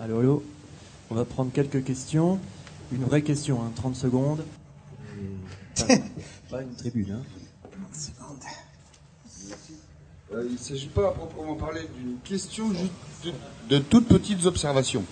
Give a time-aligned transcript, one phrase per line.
[0.00, 0.42] Allô, allô.
[1.10, 2.38] On va prendre quelques questions.
[2.92, 4.44] Une vraie question, hein, 30 secondes.
[5.76, 5.94] Pas,
[6.50, 7.12] pas une tribune.
[7.12, 7.22] Hein.
[10.32, 12.92] Euh, il ne s'agit pas à proprement parler d'une question, juste
[13.24, 15.04] de, de toutes petites observations.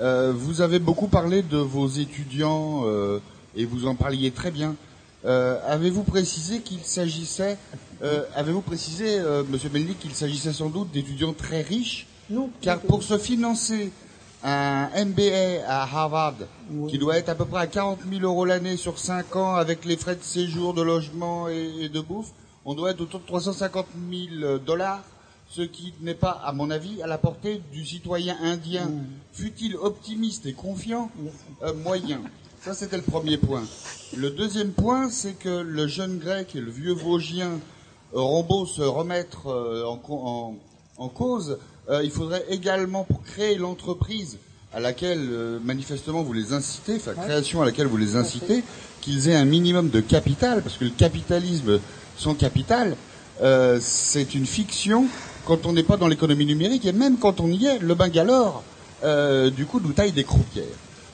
[0.00, 3.20] Euh, vous avez beaucoup parlé de vos étudiants euh,
[3.56, 4.74] et vous en parliez très bien.
[5.24, 7.58] Euh, avez-vous précisé qu'il s'agissait,
[8.02, 12.50] euh, avez-vous précisé, euh, Monsieur Melnik, qu'il s'agissait sans doute d'étudiants très riches Non.
[12.60, 13.90] Car pour se financer
[14.44, 16.34] un MBA à Harvard,
[16.70, 16.90] Oui.
[16.92, 19.84] qui doit être à peu près à 40 000 euros l'année sur 5 ans, avec
[19.84, 22.30] les frais de séjour, de logement et, et de bouffe,
[22.64, 23.86] on doit être autour de 350
[24.38, 25.02] 000 dollars,
[25.50, 29.04] ce qui n'est pas, à mon avis, à la portée du citoyen indien, Mm.
[29.32, 31.10] fut-il optimiste et confiant,
[31.64, 32.20] euh, moyen.
[32.68, 33.62] Ça, c'était le premier point.
[34.16, 37.52] Le deuxième point, c'est que le jeune grec et le vieux Vosgien
[38.14, 40.54] euh, auront beau se remettre euh, en, co- en-
[40.98, 41.58] en cause,
[41.88, 44.36] euh, il faudrait également, pour créer l'entreprise
[44.74, 48.62] à laquelle, euh, manifestement, vous les incitez, enfin, création à laquelle vous les incitez,
[49.00, 51.80] qu'ils aient un minimum de capital, parce que le capitalisme
[52.18, 52.96] sans capital,
[53.40, 55.06] euh, c'est une fiction
[55.46, 58.62] quand on n'est pas dans l'économie numérique, et même quand on y est, le Bangalore,
[59.04, 60.64] euh, du coup, nous taille des croupières.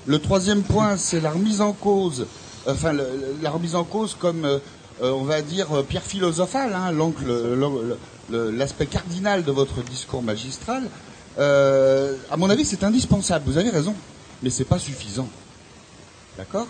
[0.06, 2.26] Le troisième point, c'est la remise en cause,
[2.68, 4.58] enfin le- le- la remise en cause comme, euh,
[5.02, 6.92] euh, on va dire, euh, pierre philosophale, hein,
[8.30, 10.82] l'aspect cardinal de votre discours magistral.
[11.38, 13.44] Euh, à mon avis, c'est indispensable.
[13.46, 13.94] Vous avez raison,
[14.42, 15.28] mais c'est pas suffisant.
[16.38, 16.66] D'accord?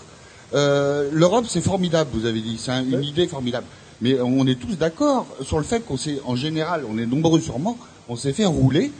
[0.55, 2.57] Euh, L'Europe, c'est formidable, vous avez dit.
[2.59, 3.67] C'est un- une idée formidable.
[4.01, 7.41] Mais on est tous d'accord sur le fait qu'on s'est, en général, on est nombreux
[7.41, 8.93] sûrement, on s'est fait rouler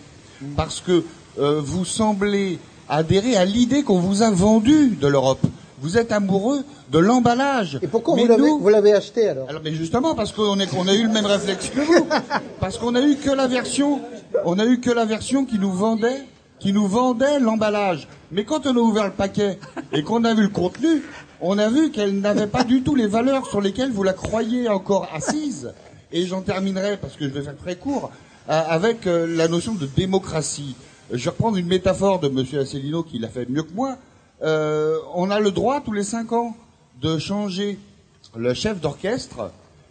[0.57, 1.05] parce que
[1.39, 5.41] euh, vous semblez adhérer à l'idée qu'on vous a vendue de l'Europe.
[5.81, 7.79] Vous êtes amoureux de l'emballage.
[7.83, 9.49] Et pourquoi Mais vous l'avez, nous- acheté alors?
[9.51, 12.07] Alors, mais justement, parce qu'on a eu le même réflexe que vous.
[12.61, 14.01] Parce qu'on a eu que la version,
[14.47, 16.23] on a eu que la version qui nous vendait,
[16.59, 18.09] qui nous vendait l'emballage.
[18.33, 19.58] Mais quand on a ouvert le paquet
[19.92, 21.03] et qu'on a vu le contenu,
[21.42, 24.69] on a vu qu'elle n'avait pas du tout les valeurs sur lesquelles vous la croyez
[24.70, 25.73] encore assise.
[26.13, 28.11] Et j'en terminerai, parce que je vais faire très court,
[28.48, 30.75] euh, avec euh, la notion de démocratie.
[31.13, 33.97] Je vais reprendre une métaphore de Monsieur Asselineau qui l'a fait mieux que moi.
[34.42, 36.57] Euh, on a le droit tous les cinq ans
[37.01, 37.79] de changer
[38.37, 39.51] le chef d'orchestre,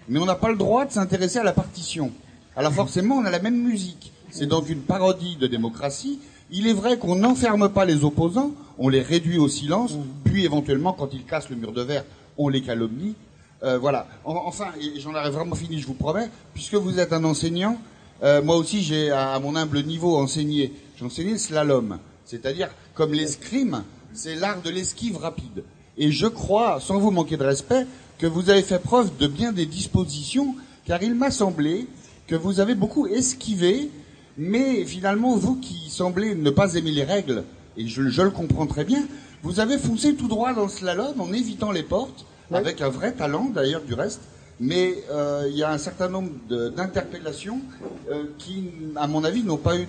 [0.09, 2.11] mais on n'a pas le droit de s'intéresser à la partition.
[2.55, 4.11] Alors forcément, on a la même musique.
[4.31, 6.19] C'est donc une parodie de démocratie.
[6.51, 10.93] Il est vrai qu'on n'enferme pas les opposants, on les réduit au silence, puis éventuellement,
[10.93, 12.03] quand ils cassent le mur de verre,
[12.37, 13.15] on les calomnie.
[13.63, 14.07] Euh, voilà.
[14.25, 14.65] En- enfin,
[14.97, 17.77] j'en aurai vraiment fini, je vous promets, puisque vous êtes un enseignant,
[18.21, 20.73] euh, moi aussi j'ai à, à mon humble niveau enseigné.
[20.97, 25.63] J'ai enseigné le slalom, c'est-à-dire comme l'escrime, c'est l'art de l'esquive rapide.
[25.97, 27.85] Et je crois, sans vous manquer de respect,
[28.19, 31.87] que vous avez fait preuve de bien des dispositions, car il m'a semblé
[32.27, 33.89] que vous avez beaucoup esquivé,
[34.37, 37.43] mais finalement, vous qui semblez ne pas aimer les règles,
[37.77, 39.03] et je, je le comprends très bien,
[39.41, 43.13] vous avez foncé tout droit dans le slalom en évitant les portes, avec un vrai
[43.13, 44.21] talent d'ailleurs du reste,
[44.59, 46.29] mais euh, il y a un certain nombre
[46.75, 47.59] d'interpellations
[48.11, 49.87] euh, qui, à mon avis, n'ont pas eu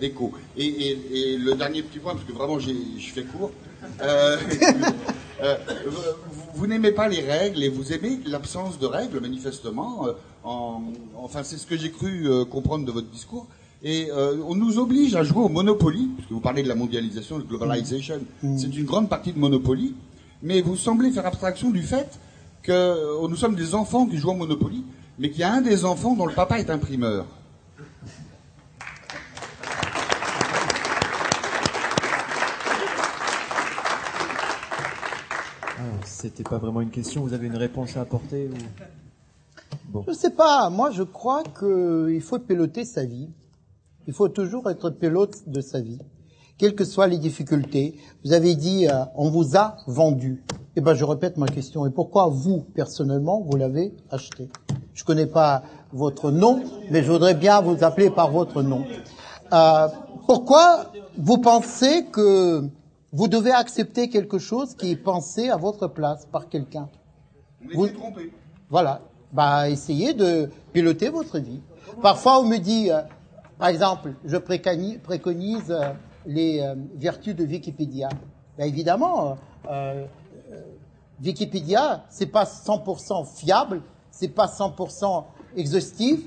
[0.00, 0.32] d'écho.
[0.56, 0.98] Et, et-
[1.32, 2.70] et le dernier petit point, parce que vraiment je
[3.12, 3.50] fais court,
[4.02, 4.36] euh,
[5.86, 6.00] vous,
[6.54, 10.06] vous n'aimez pas les règles et vous aimez l'absence de règles, manifestement.
[10.44, 10.82] en-
[11.16, 13.46] enfin, c'est ce que j'ai cru comprendre de votre discours.
[13.82, 17.38] Et euh, on nous oblige à jouer au Monopoly, puisque vous parlez de la mondialisation,
[17.38, 18.20] de globalization.
[18.56, 19.94] C'est une grande partie de Monopoly.
[20.42, 22.08] Mais vous semblez faire abstraction du fait
[22.66, 24.84] que euh, nous sommes des enfants qui jouent au Monopoly,
[25.20, 27.24] mais qu'il y a un des enfants dont le papa est imprimeur.
[35.78, 37.22] Ah, C'était pas vraiment une question.
[37.22, 38.54] Vous avez une réponse à apporter ou...
[39.88, 40.04] Bon.
[40.08, 40.68] Je sais pas.
[40.68, 43.28] Moi, je crois que il faut piloter sa vie.
[44.08, 46.00] Il faut toujours être pilote de sa vie,
[46.58, 47.96] quelles que soient les difficultés.
[48.24, 50.42] Vous avez dit, euh, on vous a vendu.
[50.76, 51.86] Eh ben, je répète ma question.
[51.86, 54.48] Et pourquoi vous, personnellement, vous l'avez acheté?
[54.94, 55.62] Je connais pas
[55.92, 58.84] votre nom, mais je voudrais bien vous appeler par votre nom.
[59.52, 59.88] Euh,
[60.26, 62.64] pourquoi vous pensez que
[63.12, 66.88] vous devez accepter quelque chose qui est pensé à votre place par quelqu'un?
[67.74, 68.32] Vous- était trompés.
[68.70, 69.00] voilà.
[69.32, 71.60] Bah, essayez de piloter votre vie.
[72.00, 73.00] Parfois, on me dit, euh,
[73.58, 75.92] par exemple, je précani- préconise euh,
[76.26, 78.08] les euh, vertus de Wikipédia.
[78.58, 79.38] Bah, évidemment,
[79.70, 80.04] euh,
[80.50, 80.62] euh,
[81.22, 85.24] Wikipédia, c'est pas 100% fiable, c'est pas 100%
[85.56, 86.20] exhaustif.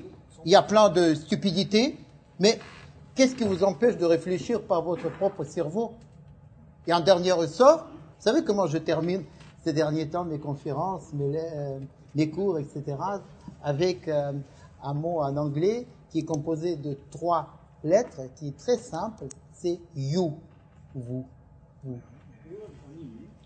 [0.44, 1.98] Il y a plein de stupidités,
[2.38, 2.58] mais
[3.14, 5.92] qu'est-ce qui vous empêche de réfléchir par votre propre cerveau?
[6.86, 9.22] Et en dernier ressort, vous savez comment je termine
[9.62, 12.96] ces derniers temps mes conférences, mes, euh, cours, etc.,
[13.62, 17.48] avec un mot en anglais qui est composé de trois
[17.84, 19.26] lettres, qui est très simple,
[19.60, 20.32] c'est you,
[20.94, 21.26] vous,
[21.84, 21.98] vous.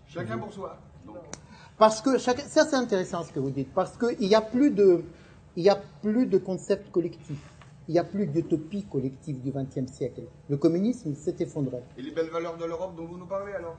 [0.07, 0.77] Chacun pour soi.
[1.77, 4.71] Parce que chacun, ça c'est intéressant ce que vous dites, parce qu'il n'y a plus
[4.71, 5.03] de,
[5.57, 7.37] il y a plus de concept collectif.
[7.87, 10.23] Il n'y a plus d'utopie collective du XXe siècle.
[10.49, 11.83] Le communisme s'est effondré.
[11.97, 13.75] Et les belles valeurs de l'Europe dont vous nous parlez alors?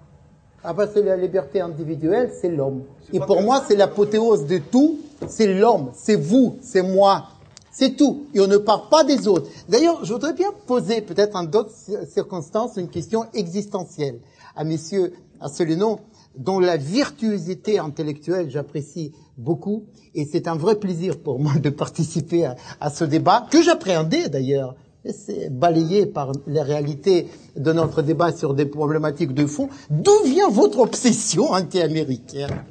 [0.63, 2.85] Ah bah c'est la liberté individuelle, c'est l'homme.
[3.13, 7.29] Et pour moi, c'est l'apothéose de tout, c'est l'homme, c'est vous, c'est moi.
[7.79, 8.25] C'est tout.
[8.33, 9.51] Et on ne parle pas des autres.
[9.69, 14.19] D'ailleurs, je voudrais bien poser, peut-être en d'autres cir- circonstances, une question existentielle
[14.55, 15.13] à messieurs
[15.43, 16.01] Asselineau,
[16.39, 19.85] dont la virtuosité intellectuelle j'apprécie beaucoup.
[20.15, 22.49] Et c'est un vrai plaisir pour moi de participer
[22.81, 24.75] à ce débat, que j'appréhendais d'ailleurs.
[25.13, 29.69] C'est balayé par les réalités de notre débat sur des problématiques de fond.
[29.91, 32.65] D'où vient votre obsession anti-américaine?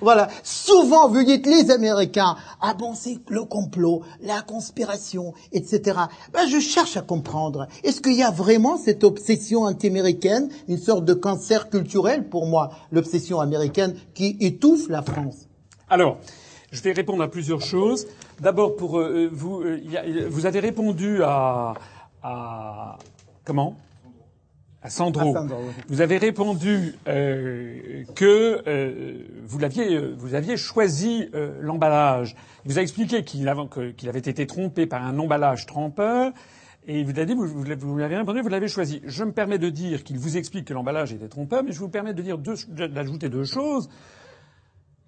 [0.00, 0.28] Voilà.
[0.42, 5.98] Souvent, vous dites les Américains, ah bon, c'est le complot, la conspiration, etc.
[6.32, 7.66] Ben, je cherche à comprendre.
[7.82, 12.70] Est-ce qu'il y a vraiment cette obsession anti-américaine, une sorte de cancer culturel pour moi,
[12.92, 15.48] l'obsession américaine qui étouffe la France?
[15.88, 16.18] Alors,
[16.72, 18.06] je vais répondre à plusieurs choses.
[18.40, 21.74] D'abord, pour euh, vous, euh, y a- vous avez répondu à,
[22.22, 22.98] à
[23.44, 23.76] comment?
[24.82, 25.36] À Sandro.
[25.36, 25.72] À Sandro, oui.
[25.88, 32.34] Vous avez répondu euh, que euh, vous l'aviez, euh, vous aviez choisi euh, l'emballage.
[32.64, 36.32] Il vous a expliqué qu'il avait, qu'il avait été trompé par un emballage trompeur.
[36.86, 39.02] Et il vous a dit, vous, vous, vous lui avez répondu, vous l'avez choisi.
[39.04, 41.90] Je me permets de dire qu'il vous explique que l'emballage était trompeur, mais je vous
[41.90, 43.90] permets de dire deux, d'ajouter deux choses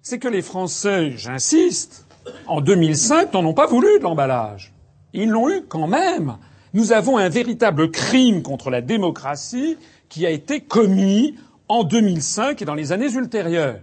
[0.05, 2.05] c'est que les Français, j'insiste,
[2.47, 4.73] en 2005 n'en ont pas voulu de l'emballage.
[5.13, 6.37] Ils l'ont eu quand même.
[6.73, 9.77] Nous avons un véritable crime contre la démocratie
[10.09, 11.35] qui a été commis
[11.67, 13.79] en 2005 et dans les années ultérieures.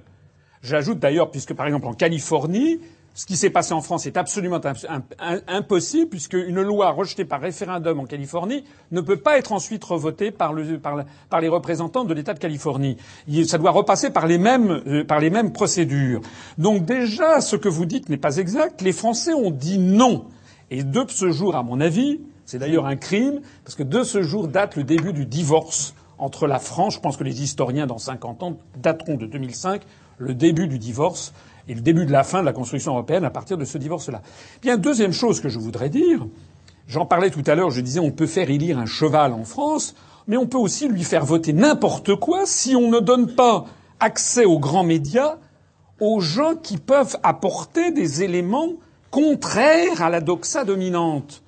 [0.62, 2.80] J'ajoute d'ailleurs, puisque par exemple en Californie,
[3.14, 6.90] ce qui s'est passé en France est absolument imp- imp- im- impossible, puisque une loi
[6.92, 12.14] rejetée par référendum en Californie ne peut pas être ensuite revotée par les représentants de
[12.14, 12.96] l'État de Californie.
[13.28, 16.20] Il- ça doit repasser par les mêmes, euh, par les mêmes procédures.
[16.56, 18.80] Donc déjà, ce que vous dites n'est pas exact.
[18.80, 20.24] Les Français ont dit non.
[20.70, 24.22] Et de ce jour, à mon avis, c'est d'ailleurs un crime, parce que de ce
[24.22, 26.94] jour date le début du divorce entre la France.
[26.94, 29.82] Je pense que les historiens, dans 50 ans, dateront de 2005
[30.18, 31.32] le début du divorce
[31.70, 34.22] et le début de la fin de la construction européenne à partir de ce divorce-là.
[34.60, 36.26] Bien, deuxième chose que je voudrais dire,
[36.88, 39.94] j'en parlais tout à l'heure, je disais on peut faire élire un cheval en France,
[40.26, 43.66] mais on peut aussi lui faire voter n'importe quoi si on ne donne pas
[44.00, 45.36] accès aux grands médias
[46.00, 48.72] aux gens qui peuvent apporter des éléments
[49.12, 51.42] contraires à la doxa dominante.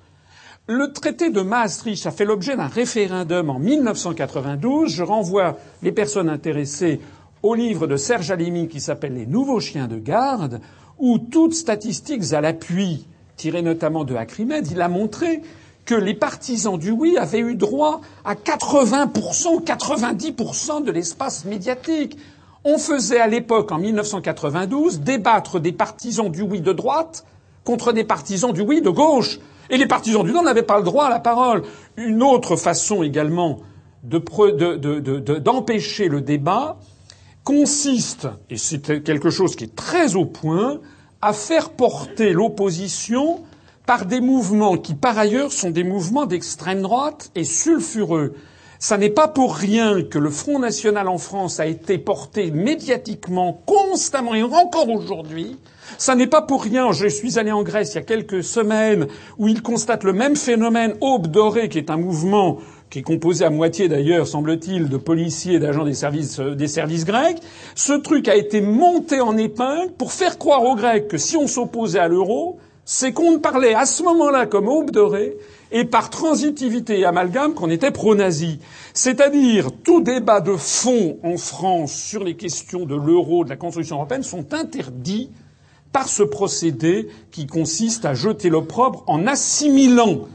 [0.67, 4.89] Le traité de Maastricht a fait l'objet d'un référendum en 1992.
[4.89, 7.01] Je renvoie les personnes intéressées
[7.43, 10.61] au livre de Serge Alimi qui s'appelle Les nouveaux chiens de garde,
[10.97, 13.05] où toutes statistiques à l'appui,
[13.35, 15.41] tirées notamment de Acrimed, il a montré
[15.85, 22.17] que les partisans du oui avaient eu droit à 80%, 90% de l'espace médiatique.
[22.63, 27.25] On faisait à l'époque, en 1992, débattre des partisans du oui de droite
[27.65, 29.39] contre des partisans du oui de gauche.
[29.69, 31.63] Et les partisans du non n'avaient pas le droit à la parole.
[31.97, 33.59] Une autre façon également
[34.03, 36.77] de pre- de- de- d'empêcher le débat
[37.43, 40.79] consiste, et c'est quelque chose qui est très au point,
[41.21, 43.41] à faire porter l'opposition
[43.85, 48.33] par des mouvements qui, par ailleurs, sont des mouvements d'extrême droite et sulfureux.
[48.79, 53.61] Ça n'est pas pour rien que le Front National en France a été porté médiatiquement
[53.65, 55.57] constamment et encore aujourd'hui.
[55.97, 56.91] Ça n'est pas pour rien.
[56.91, 59.07] Je suis allé en Grèce il y a quelques semaines
[59.37, 60.95] où ils constatent le même phénomène.
[60.99, 62.57] Aube dorée, qui est un mouvement
[62.93, 66.67] qui est composé à moitié d'ailleurs, semble-t-il, de policiers et d'agents des services, euh, des
[66.67, 67.39] services grecs.
[67.73, 71.47] Ce truc a été monté en épingle pour faire croire aux Grecs que si on
[71.47, 75.35] s'opposait à l'euro, c'est qu'on parlait à ce moment-là comme aube dorée
[75.71, 78.59] et par transitivité et amalgame qu'on était pro-nazi.
[78.93, 83.95] C'est-à-dire, tout débat de fond en France sur les questions de l'euro, de la construction
[83.95, 85.31] européenne sont interdits
[85.91, 90.27] par ce procédé qui consiste à jeter l'opprobre en assimilant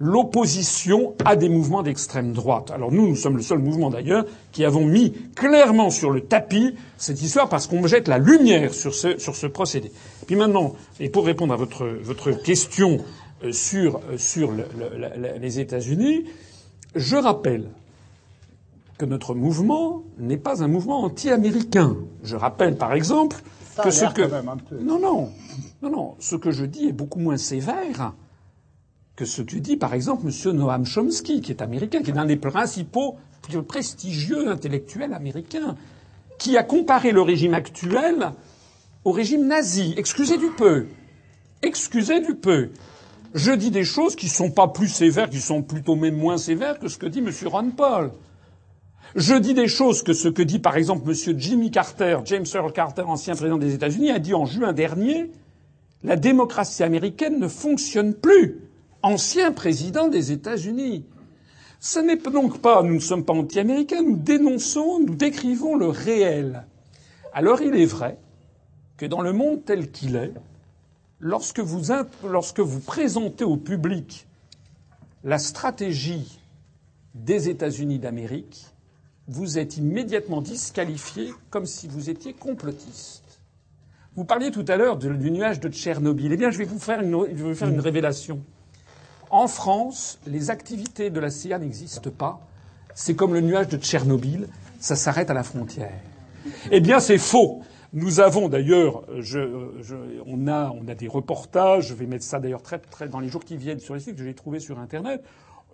[0.00, 2.70] l'opposition à des mouvements d'extrême droite.
[2.70, 6.74] Alors nous, nous sommes le seul mouvement d'ailleurs qui avons mis clairement sur le tapis
[6.96, 9.92] cette histoire parce qu'on jette la lumière sur ce, sur ce procédé.
[10.26, 12.98] Puis maintenant, et pour répondre à votre, votre question
[13.44, 14.64] euh, sur, euh, sur le-
[14.96, 16.24] le- les États-Unis,
[16.94, 17.66] je rappelle
[18.98, 21.96] que notre mouvement n'est pas un mouvement anti-américain.
[22.22, 23.36] Je rappelle par exemple
[23.82, 24.22] que ce que
[24.82, 25.28] non non
[25.82, 28.12] non non ce que je dis est beaucoup moins sévère
[29.20, 30.56] que ce que dit par exemple M.
[30.56, 33.18] Noam Chomsky, qui est américain, qui est l'un des principaux
[33.68, 35.76] prestigieux intellectuels américains,
[36.38, 38.30] qui a comparé le régime actuel
[39.04, 39.92] au régime nazi.
[39.98, 40.86] Excusez du peu.
[41.60, 42.70] Excusez du peu.
[43.34, 46.78] Je dis des choses qui sont pas plus sévères, qui sont plutôt même moins sévères
[46.78, 47.30] que ce que dit M.
[47.44, 48.12] Ron Paul.
[49.16, 51.38] Je dis des choses que ce que dit par exemple M.
[51.38, 55.30] Jimmy Carter, James Earl Carter, ancien président des États-Unis, a dit en juin dernier
[56.04, 58.69] la démocratie américaine ne fonctionne plus.
[59.02, 61.06] Ancien président des États-Unis.
[61.80, 66.66] Ce n'est donc pas, nous ne sommes pas anti-américains, nous dénonçons, nous décrivons le réel.
[67.32, 68.18] Alors il est vrai
[68.98, 70.34] que dans le monde tel qu'il est,
[71.20, 71.92] lorsque vous,
[72.28, 74.26] lorsque vous présentez au public
[75.24, 76.38] la stratégie
[77.14, 78.66] des États-Unis d'Amérique,
[79.28, 83.40] vous êtes immédiatement disqualifié comme si vous étiez complotiste.
[84.16, 86.32] Vous parliez tout à l'heure du nuage de Tchernobyl.
[86.32, 88.40] Eh bien, je vais vous faire une, je vais vous faire une révélation.
[89.30, 92.40] En France, les activités de la CIA n'existent pas.
[92.94, 94.48] C'est comme le nuage de Tchernobyl,
[94.80, 95.92] ça s'arrête à la frontière.
[96.72, 97.62] Eh bien, c'est faux.
[97.92, 99.02] Nous avons d'ailleurs,
[100.26, 103.28] on, a, on a des reportages, je vais mettre ça d'ailleurs très, très dans les
[103.28, 105.22] jours qui viennent sur les sites que j'ai trouvés sur Internet.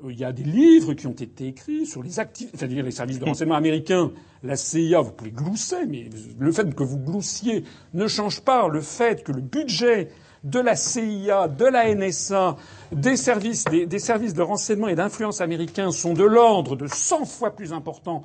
[0.04, 2.90] Euh, il y a des livres qui ont été écrits sur les activités, c'est-à-dire les
[2.90, 4.10] services de renseignement américains,
[4.42, 8.80] la CIA, vous pouvez glousser, mais le fait que vous gloussiez ne change pas le
[8.80, 10.10] fait que le budget
[10.44, 12.56] de la CIA, de la NSA,
[12.92, 17.50] des services, des, services de renseignement et d'influence américains sont de l'ordre de 100 fois
[17.50, 18.22] plus important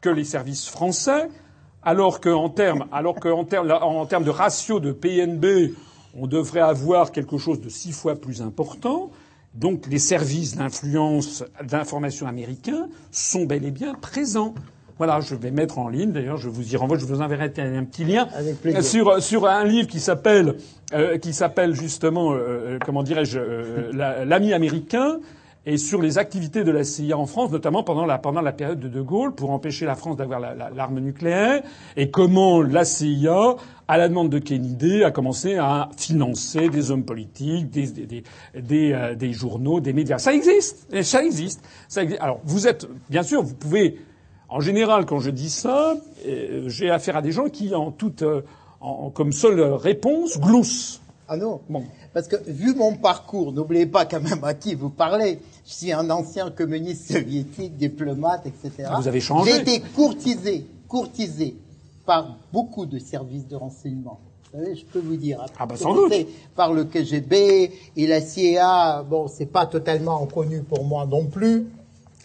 [0.00, 1.28] que les services français,
[1.82, 5.74] alors qu'en termes, alors qu'en termes, en termes de ratio de PNB,
[6.16, 9.10] on devrait avoir quelque chose de six fois plus important.
[9.54, 14.54] Donc les services d'influence d'information américains sont bel et bien présents.
[14.98, 16.12] Voilà, je vais mettre en ligne.
[16.12, 16.98] D'ailleurs, je vous y renvoie.
[16.98, 18.28] Je vous enverrai un, petit lien
[18.80, 20.56] sur sur un livre qui s'appelle
[20.92, 23.40] euh, qui s'appelle justement euh, euh, comment dirais-je
[23.92, 25.18] l'ami américain
[25.66, 28.78] et sur les activités de la CIA en France, notamment pendant la pendant la période
[28.78, 31.62] de De Gaulle pour empêcher la France d'avoir l'arme nucléaire
[31.96, 33.56] et comment la CIA
[33.88, 38.24] à la demande de Kennedy, a commencé à financer des hommes politiques, des, des,
[38.60, 40.18] des, des journaux, des médias.
[40.18, 41.60] Ça existe, ça existe.
[41.88, 42.20] Ça existe.
[42.22, 43.98] Alors, vous êtes, bien sûr, vous pouvez
[44.54, 48.22] en général, quand je dis ça, euh, j'ai affaire à des gens qui, en toute,
[48.22, 48.42] euh,
[48.80, 51.00] en, comme seule réponse, gloussent.
[51.26, 51.60] Ah non.
[51.68, 51.82] Bon.
[52.12, 55.40] Parce que vu mon parcours, n'oubliez pas quand même à qui vous parlez.
[55.66, 58.88] Je suis un ancien communiste soviétique, diplomate, etc.
[58.90, 59.50] Ah, vous avez changé.
[59.50, 61.56] J'ai été courtisé, courtisé
[62.06, 64.20] par beaucoup de services de renseignement.
[64.52, 65.44] Vous savez, je peux vous dire.
[65.58, 66.12] Ah bah sans doute.
[66.54, 69.04] Par le KGB et la CIA.
[69.08, 71.66] Bon, c'est pas totalement connu pour moi non plus.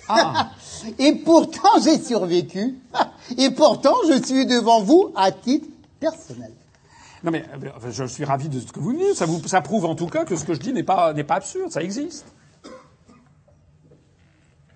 [0.07, 0.51] Ah.
[0.99, 2.79] Et pourtant, j'ai survécu.
[3.37, 5.67] Et pourtant, je suis devant vous à titre
[5.99, 6.53] personnel.
[7.21, 9.15] Non mais euh, je suis ravi de ce que vous dites.
[9.15, 11.23] Ça, vous, ça prouve en tout cas que ce que je dis n'est pas, n'est
[11.23, 11.71] pas absurde.
[11.71, 12.25] Ça existe.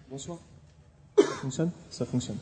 [0.10, 0.38] Bonsoir.
[1.18, 1.72] Ça fonctionne?
[1.90, 2.38] Ça fonctionne.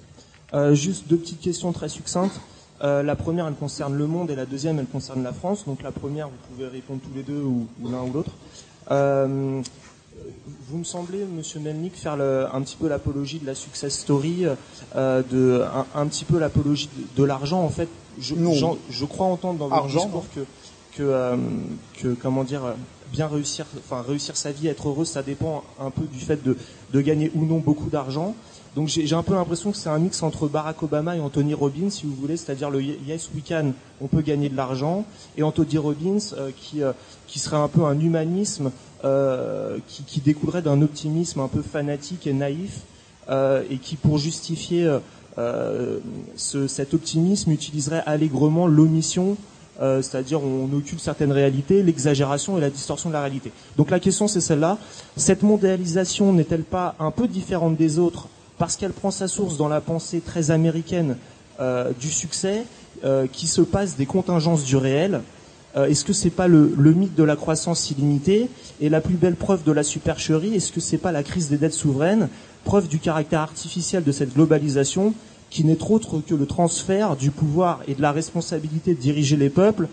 [0.54, 2.40] Euh, juste deux petites questions très succinctes.
[2.84, 5.66] Euh, la première, elle concerne le monde et la deuxième, elle concerne la France.
[5.66, 8.32] Donc la première, vous pouvez répondre tous les deux ou, l'un ou l'autre.
[8.90, 9.62] Euh,
[10.68, 14.46] vous me semblez, Monsieur Melnik, faire un petit peu l'apologie de la success story,
[14.96, 15.64] euh, de
[15.96, 17.62] un, petit peu l'apologie de, l'argent.
[17.62, 17.88] En fait,
[18.20, 18.36] je,
[18.90, 20.42] je, crois entendre dans votre discours que
[20.98, 21.38] que,
[22.00, 22.62] que comment dire
[23.14, 26.58] bien réussir, enfin réussir sa vie, être heureux, ça dépend un peu du fait de,
[26.92, 28.36] de gagner ou non beaucoup d'argent.
[28.76, 31.90] Donc j'ai un peu l'impression que c'est un mix entre Barack Obama et Anthony Robbins,
[31.90, 35.78] si vous voulez, c'est-à-dire le Yes We Can, on peut gagner de l'argent, et Anthony
[35.78, 36.94] Robbins euh, qui, euh,
[37.28, 38.72] qui serait un peu un humanisme
[39.04, 42.82] euh, qui, qui, découlerait d'un optimisme un peu fanatique et naïf,
[43.30, 45.00] euh, et qui, pour justifier
[45.38, 46.00] euh,
[46.36, 49.38] ce, cet optimisme, utiliserait allègrement l'omission,
[49.80, 53.52] c'est-à-dire on occulte certaines réalités, l'exagération et la distorsion de la réalité.
[53.78, 54.78] Donc la question c'est celle-là.
[55.18, 58.28] Cette mondialisation n'est-elle pas un peu différente des autres
[58.62, 61.18] parce qu'elle prend sa source dans la pensée très américaine
[62.00, 62.64] du succès,
[63.32, 65.22] qui se passe des contingences du réel.
[65.76, 68.50] Euh, est-ce que c'est pas le, mythe de la croissance illimitée
[68.82, 70.56] et la plus belle preuve de la supercherie?
[70.56, 72.30] Est-ce que c'est pas la crise des dettes souveraines,
[72.66, 75.14] preuve du caractère artificiel de cette globalisation
[75.50, 79.50] qui n'est autre que le transfert du pouvoir et de la responsabilité de diriger les
[79.50, 79.88] peuples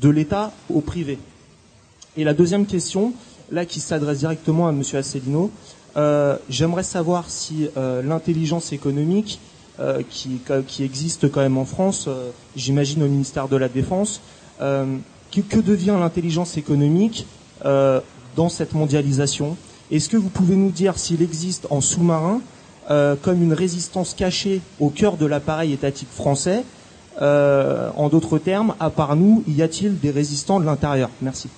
[0.00, 1.18] de l'État au privé.
[2.16, 3.12] Et la deuxième question,
[3.50, 4.82] là qui s'adresse directement à M.
[4.94, 5.73] Asselineau, euh,
[6.48, 9.40] j'aimerais savoir si euh, l'intelligence économique
[10.08, 12.08] qui, qui, existe quand même en France,
[12.54, 14.20] j'imagine au ministère de la Défense,
[14.60, 14.96] euh,
[15.32, 17.26] que, devient l'intelligence économique
[17.64, 18.00] euh,
[18.36, 19.56] dans cette mondialisation?
[19.90, 22.40] Est-ce que vous pouvez nous dire s'il existe en sous-marin
[22.90, 26.64] euh, comme une résistance cachée au cœur de l'appareil étatique français?
[27.20, 31.10] En d'autres termes, à part nous, y a-t-il des résistants de l'intérieur?
[31.22, 31.48] Merci.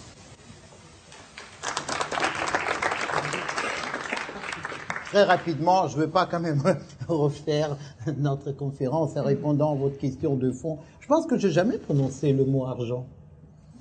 [5.17, 6.63] Très rapidement, je ne veux pas quand même
[7.09, 7.79] refaire
[8.19, 10.77] notre conférence en répondant à votre question de fond.
[11.01, 13.07] Je pense que j'ai jamais prononcé le mot argent.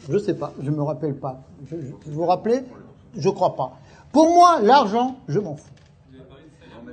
[0.10, 1.42] Je sais pas, je me rappelle pas.
[1.70, 1.76] Je,
[2.06, 2.62] vous rappelez?
[3.18, 3.74] Je crois pas.
[4.14, 5.74] Pour moi, l'argent, je m'en fous.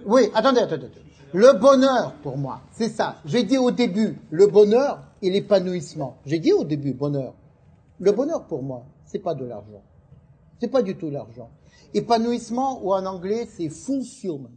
[0.06, 1.06] Oui, attendez, attendez, attendez.
[1.32, 3.18] Le bonheur, pour moi, c'est ça.
[3.24, 6.16] J'ai dit au début, le bonheur et l'épanouissement.
[6.26, 7.34] J'ai dit au début, bonheur.
[8.00, 9.84] Le bonheur, pour moi, c'est pas de l'argent.
[10.58, 11.48] C'est pas du tout l'argent.
[11.94, 14.50] Épanouissement, ou en anglais, c'est fulfillment.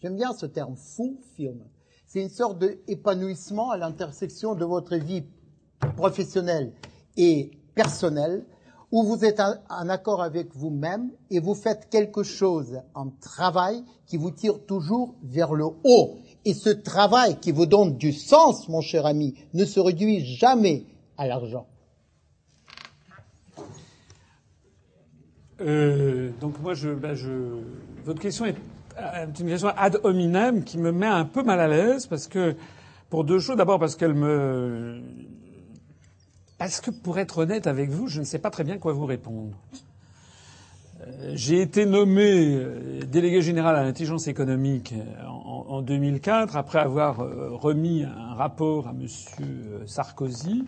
[0.00, 1.68] J'aime bien ce terme, fulfillment.
[2.06, 5.24] C'est une sorte d'épanouissement à l'intersection de votre vie
[5.96, 6.72] professionnelle
[7.16, 8.46] et personnelle,
[8.90, 14.16] où vous êtes en accord avec vous-même et vous faites quelque chose en travail qui
[14.16, 16.16] vous tire toujours vers le haut.
[16.46, 20.86] Et ce travail qui vous donne du sens, mon cher ami, ne se réduit jamais
[21.18, 21.66] à l'argent.
[25.60, 27.30] Euh, donc moi, je, ben je,
[28.04, 28.54] votre question est
[28.98, 32.54] euh, une question ad hominem qui me met un peu mal à l'aise parce que
[33.10, 33.56] pour deux choses.
[33.56, 35.00] D'abord parce qu'elle me
[36.58, 39.06] parce que pour être honnête avec vous, je ne sais pas très bien quoi vous
[39.06, 39.56] répondre.
[41.00, 44.94] Euh, j'ai été nommé euh, délégué général à l'intelligence économique
[45.26, 50.64] en 2004 après avoir remis un rapport à Monsieur Sarkozy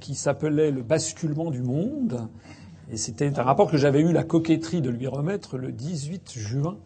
[0.00, 2.28] qui s'appelait le basculement du monde.
[2.90, 6.76] Et c'était un rapport que j'avais eu la coquetterie de lui remettre le 18 juin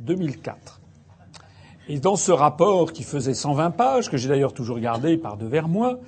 [0.00, 0.80] 2004.
[1.88, 5.68] Et dans ce rapport qui faisait 120 pages, que j'ai d'ailleurs toujours gardé par devers
[5.68, 6.00] moi,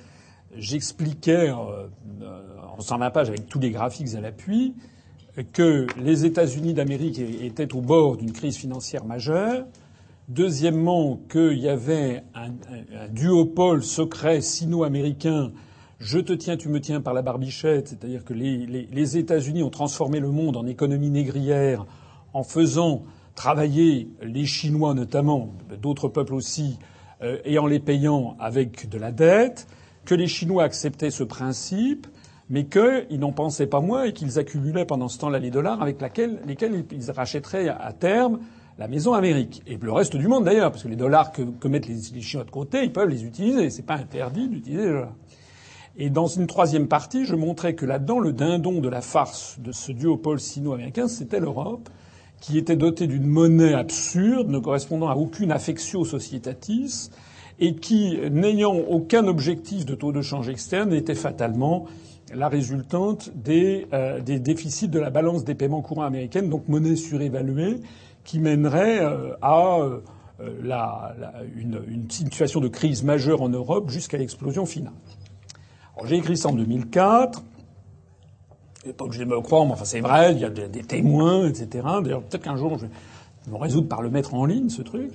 [0.57, 1.87] j'expliquais euh,
[2.77, 4.73] en 120 pages avec tous les graphiques à l'appui
[5.51, 9.65] que les États-Unis d'Amérique étaient au bord d'une crise financière majeure.
[10.29, 15.51] Deuxièmement, qu'il y avait un, un, duopole secret sino-américain
[16.05, 20.19] je te tiens, tu me tiens par la barbichette, c'est-à-dire que les, États-Unis ont transformé
[20.19, 21.87] le monde en économie négrière
[22.33, 25.49] en faisant travailler les Chinois notamment,
[25.81, 26.77] d'autres peuples aussi,
[27.23, 29.67] euh, et en les payant avec de la dette,
[30.05, 32.05] que les Chinois acceptaient ce principe,
[32.51, 35.99] mais qu'ils n'en pensaient pas moins et qu'ils accumulaient pendant ce temps-là les dollars avec
[35.99, 38.41] lesquels ils rachèteraient à terme
[38.77, 39.63] la maison Amérique.
[39.65, 42.45] Et le reste du monde d'ailleurs, parce que les dollars que, mettent les, les, Chinois
[42.45, 43.69] de côté, ils peuvent les utiliser.
[43.69, 45.15] C'est pas interdit d'utiliser les dollars.
[45.97, 49.71] Et dans une troisième partie, je montrais que là-dedans, le dindon de la farce de
[49.71, 51.89] ce duopole sino-américain, c'était l'Europe
[52.41, 57.09] qui était doté d'une monnaie absurde, ne correspondant à aucune affectio societatis,
[57.59, 61.85] et qui, n'ayant aucun objectif de taux de change externe, était fatalement
[62.33, 67.79] la résultante des, euh, déficits de la balance des paiements courants américaines, donc monnaie surévaluée,
[68.23, 70.01] qui mènerait euh, à euh,
[71.55, 74.93] une, situation de crise majeure en Europe jusqu'à l'explosion finale.
[76.03, 77.41] J'ai écrit ça en 2004
[78.93, 81.85] pas obligé de me croire, mais enfin c'est vrai, il y a des, témoins, etc.
[82.03, 82.91] D'ailleurs, peut-être qu'un jour, je vais
[83.47, 85.11] me résoudre par le mettre en ligne, ce truc.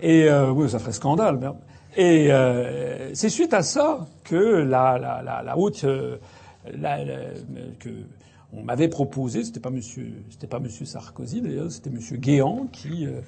[0.00, 1.38] Et euh, oui, ça ferait scandale.
[1.38, 1.56] Merde.
[1.96, 6.16] Et euh, c'est suite à ça que la, la, la, la haute, euh,
[6.72, 6.98] la,
[7.78, 7.90] que
[8.54, 13.06] on m'avait proposé, c'était pas Monsieur, c'était pas Monsieur Sarkozy d'ailleurs, c'était Monsieur Guéant qui
[13.06, 13.20] euh,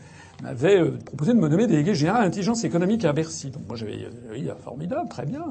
[0.42, 3.50] m'avait euh, proposé de me nommer délégué général à l'intelligence économique à Bercy.
[3.50, 5.44] Donc moi j'avais, oui, formidable, très bien.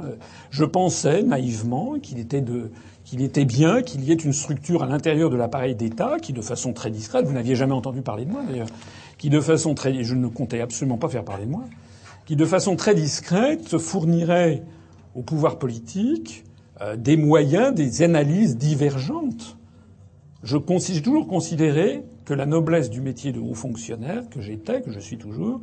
[0.51, 2.69] Je pensais naïvement qu'il était de
[3.03, 6.41] qu'il était bien qu'il y ait une structure à l'intérieur de l'appareil d'État qui, de
[6.41, 8.69] façon très discrète, vous n'aviez jamais entendu parler de moi d'ailleurs,
[9.17, 11.65] qui de façon très, je ne comptais absolument pas faire parler de moi,
[12.25, 14.63] qui de façon très discrète fournirait
[15.15, 16.45] au pouvoir politique
[16.81, 19.57] euh, des moyens, des analyses divergentes.
[20.43, 24.91] Je j'ai toujours considéré que la noblesse du métier de haut fonctionnaire que j'étais, que
[24.91, 25.61] je suis toujours,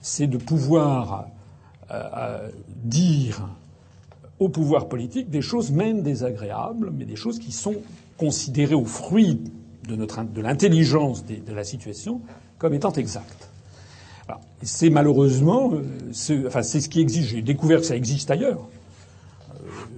[0.00, 1.28] c'est de pouvoir
[1.90, 3.48] euh, euh, dire
[4.38, 7.76] au pouvoir politique des choses même désagréables, mais des choses qui sont
[8.18, 9.40] considérées au fruit
[9.88, 12.20] de, notre, de l'intelligence de la situation
[12.58, 13.48] comme étant exactes.
[14.62, 15.72] C'est malheureusement,
[16.12, 17.28] c'est, enfin, c'est ce qui existe.
[17.28, 18.66] J'ai découvert que ça existe ailleurs.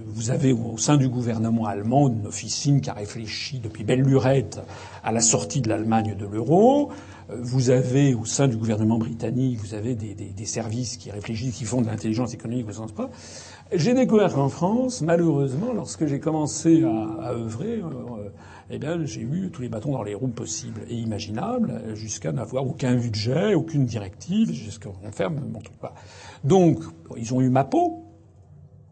[0.09, 4.01] Euh, vous avez au sein du gouvernement allemand une officine qui a réfléchi depuis belle
[4.01, 4.59] lurette
[5.03, 6.89] à la sortie de l'Allemagne de l'euro.
[7.29, 11.11] Euh, vous avez au sein du gouvernement britannique, vous avez des, des, des services qui
[11.11, 13.09] réfléchissent, qui font de l'intelligence économique au sens pas.
[13.71, 18.29] J'ai découvert qu'en France, malheureusement, lorsque j'ai commencé à, à œuvrer, euh,
[18.71, 22.65] eh bien, j'ai eu tous les bâtons dans les roues possibles et imaginables, jusqu'à n'avoir
[22.65, 25.77] aucun budget, aucune directive, jusqu'à qu'on ferme mon truc.
[25.77, 25.93] Pas.
[26.43, 26.79] Donc,
[27.15, 28.08] ils ont eu ma peau.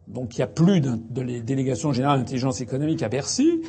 [0.08, 0.96] Donc, il n'y a plus de
[1.42, 3.62] délégation générale d'intelligence économique à Bercy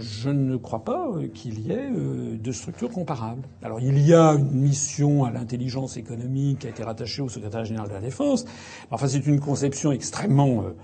[0.00, 3.42] je ne crois pas euh, qu'il y ait euh, de structures comparables.
[3.62, 7.64] Alors il y a une mission à l'intelligence économique qui a été rattachée au secrétaire
[7.64, 8.44] général de la défense.
[8.90, 10.74] Enfin, c'est une conception extrêmement euh,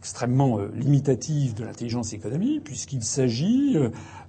[0.00, 3.76] extrêmement limitative de l'intelligence économique, puisqu'il s'agit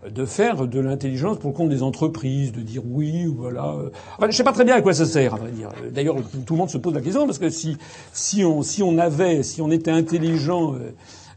[0.10, 3.76] de faire de l'intelligence pour le compte des entreprises, de dire oui, voilà.
[4.18, 5.70] Enfin, je sais pas très bien à quoi ça sert, à vrai dire.
[5.92, 7.78] D'ailleurs, tout le monde se pose la question parce que si
[8.12, 10.76] si on si on avait, si on était intelligent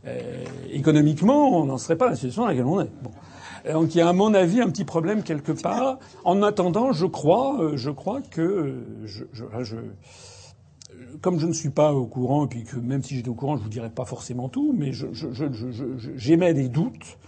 [0.06, 2.90] euh, économiquement, on n'en serait pas dans la situation dans laquelle on est.
[3.02, 3.10] Bon.
[3.72, 5.98] Donc il y a à mon avis un petit problème quelque part.
[6.24, 8.74] En attendant, je crois, euh, je crois que euh,
[9.06, 9.76] je, je, je
[11.20, 13.56] comme je ne suis pas au courant, et puis que même si j'étais au courant,
[13.56, 14.92] je vous dirais pas forcément tout, mais
[16.16, 17.18] j'émets des doutes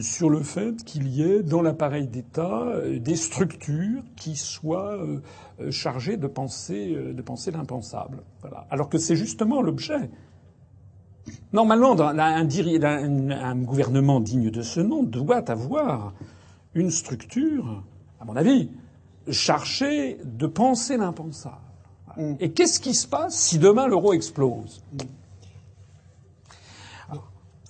[0.00, 4.98] sur le fait qu'il y ait dans l'appareil d'État euh, des structures qui soient
[5.70, 8.22] chargées de penser, de penser l'impensable.
[8.42, 8.66] Voilà.
[8.70, 10.10] Alors que c'est justement l'objet
[11.52, 16.12] Normalement, un, gouvernement digne de ce nom doit avoir
[16.74, 17.82] une structure,
[18.20, 18.70] à mon avis,
[19.30, 21.56] chargée de penser l'impensable.
[22.18, 22.34] Mm.
[22.40, 24.82] Et qu'est-ce qui se passe si demain l'euro explose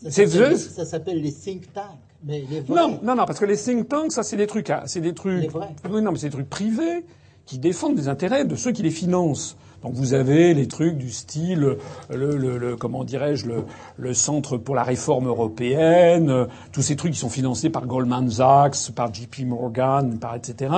[0.09, 1.85] Ça s'appelle les think tanks.
[2.25, 5.01] Mais les Non, non, non, parce que les think tanks, ça, c'est des trucs, c'est
[5.01, 5.51] des trucs.
[5.89, 7.05] Oui, non, mais c'est des trucs privés
[7.47, 9.57] qui défendent des intérêts de ceux qui les financent.
[9.83, 11.77] Donc vous avez les trucs du style,
[12.11, 13.65] le, le, le comment dirais-je, le,
[13.97, 18.29] le, Centre pour la réforme européenne, euh, tous ces trucs qui sont financés par Goldman
[18.29, 20.75] Sachs, par JP Morgan, par etc.,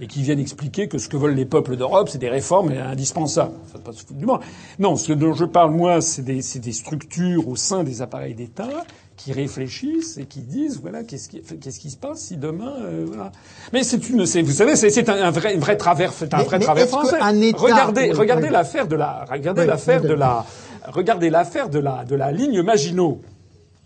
[0.00, 3.54] et qui viennent expliquer que ce que veulent les peuples d'Europe, c'est des réformes indispensables.
[3.72, 4.40] Faites pas se foutre du monde.
[4.78, 8.84] Non, ce dont je parle moi, c'est des, des structures au sein des appareils d'État
[9.16, 13.04] qui réfléchissent et qui disent voilà qu'est-ce qui qu'est-ce qui se passe si demain euh,
[13.06, 13.32] voilà.
[13.72, 16.58] Mais c'est une c'est vous savez c'est un, vrai une vraie travers c'est un vrai
[16.58, 17.18] travers français.
[17.56, 20.44] regardez regardez l'affaire de la regardez l'affaire de la
[20.88, 23.20] regardez l'affaire de la de la ligne Maginot.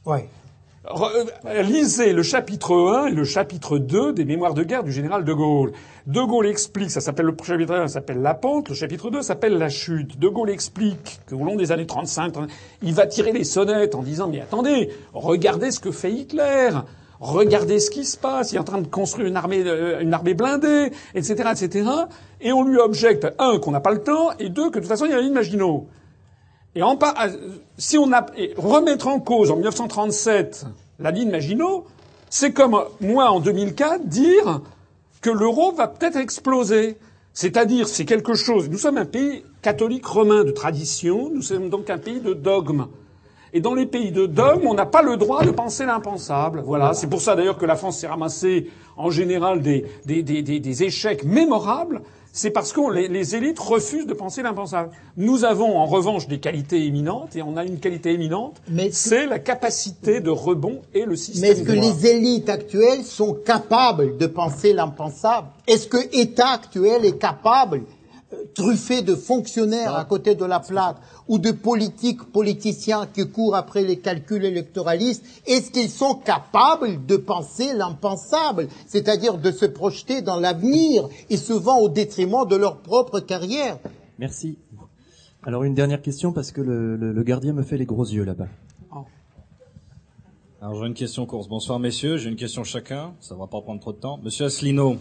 [0.04, 0.28] Ouais.
[0.88, 5.24] Euh, lisez le chapitre 1 et le chapitre 2 des Mémoires de guerre du général
[5.24, 5.72] de Gaulle.
[6.06, 9.58] De Gaulle explique, ça s'appelle le chapitre 1 s'appelle la pente, le chapitre 2 s'appelle
[9.58, 10.18] la chute.
[10.18, 12.34] De Gaulle explique qu'au long des années 35,
[12.82, 16.70] il va tirer les sonnettes en disant mais attendez, regardez ce que fait Hitler.
[17.18, 18.52] Regardez ce qui se passe.
[18.52, 21.88] Il est en train de construire une armée, euh, une armée blindée, etc., etc.
[22.42, 24.88] Et on lui objecte un qu'on n'a pas le temps et deux que de toute
[24.88, 25.88] façon il y a une Maginot.
[26.76, 27.28] Et en, euh,
[27.78, 28.26] si on a,
[28.58, 30.66] remettre en cause en 1937
[30.98, 31.86] la ligne Maginot,
[32.28, 34.60] c'est comme moi en 2004 dire
[35.22, 36.98] que l'euro va peut-être exploser.
[37.32, 38.68] C'est-à-dire, c'est quelque chose.
[38.68, 41.30] Nous sommes un pays catholique romain de tradition.
[41.32, 42.86] Nous sommes donc un pays de dogme.
[43.54, 46.62] Et dans les pays de dogme, on n'a pas le droit de penser l'impensable.
[46.62, 46.92] Voilà.
[46.92, 50.82] C'est pour ça d'ailleurs que la France s'est ramassée en général des, des, des, des
[50.82, 52.02] échecs mémorables
[52.36, 54.90] c'est parce que les, élites refusent de penser l'impensable.
[55.16, 58.60] Nous avons en revanche des qualités éminentes, et on a une qualité éminente,
[58.92, 61.40] c'est la capacité de rebond et le système.
[61.40, 65.48] Mais est-ce que les élites actuelles sont capables de penser l'impensable?
[65.66, 67.84] Est-ce que l'État actuel est capable
[68.54, 70.96] truffé de fonctionnaires à côté de la plaque
[71.28, 77.16] ou de politiques, politiciens qui courent après les calculs électoralistes, est-ce qu'ils sont capables de
[77.16, 83.20] penser l'impensable, c'est-à-dire de se projeter dans l'avenir et souvent au détriment de leur propre
[83.20, 83.78] carrière?
[84.18, 84.58] Merci.
[85.42, 88.48] Alors une dernière question parce que le, gardien me fait les gros yeux là-bas.
[88.92, 89.04] Oh.
[90.60, 91.48] Alors j'ai une question course.
[91.48, 94.18] Bonsoir messieurs, j'ai une question chacun, ça va pas prendre trop de temps.
[94.24, 94.96] Monsieur Asselineau,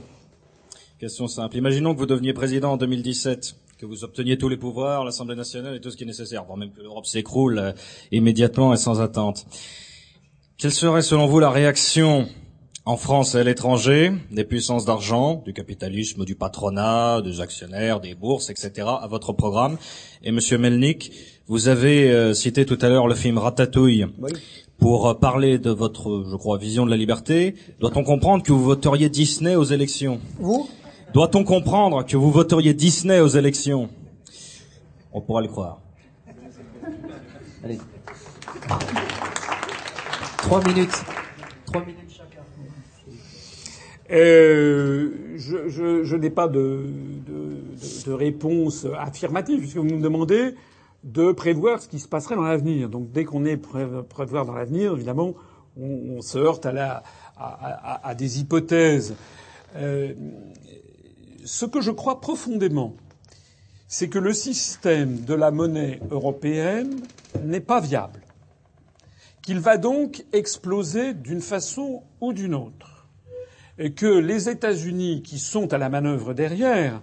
[0.98, 1.58] Question simple.
[1.58, 5.76] Imaginons que vous deveniez président en 2017, que vous obteniez tous les pouvoirs, l'Assemblée nationale
[5.76, 7.72] et tout ce qui est nécessaire, voire même que l'Europe s'écroule euh,
[8.14, 9.46] immédiatement et sans attente.
[10.58, 12.30] Quelle serait selon vous la réaction
[12.86, 18.16] en France et à l'étranger des puissances d'argent, du capitalisme, du patronat, des actionnaires, des
[18.16, 18.88] bourses, etc.
[18.88, 19.78] à votre programme?
[20.24, 21.12] Et Monsieur Melnik,
[21.48, 24.06] vous avez euh, cité tout à l'heure le film Ratatouille.
[24.78, 28.64] Pour euh, parler de votre, je crois, vision de la liberté, doit-on comprendre que vous
[28.64, 30.22] voteriez Disney aux élections?
[30.40, 30.70] Vous?
[31.16, 33.88] Doit-on comprendre que vous voteriez Disney aux élections?
[35.14, 35.80] On pourra le croire.
[37.64, 37.80] Allez.
[40.40, 41.06] Trois minutes.
[41.68, 42.42] Trois minutes chacun.
[44.12, 46.84] Euh, je, n'ai pas de,
[48.08, 50.54] réponse affirmative, puisque vous nous demandez
[51.06, 52.90] de prévoir ce qui se passerait dans l'avenir.
[52.90, 55.34] Donc dès qu'on est prévoir dans l'avenir, évidemment,
[55.80, 59.16] on, se heurte à des hypothèses.
[59.78, 60.14] Euh,
[61.46, 62.96] ce que je crois profondément,
[63.88, 67.02] c'est que le système de la monnaie européenne
[67.44, 68.22] n'est pas viable,
[69.44, 73.08] qu'il va donc exploser d'une façon ou d'une autre,
[73.78, 77.02] et que les États-Unis, qui sont à la manœuvre derrière,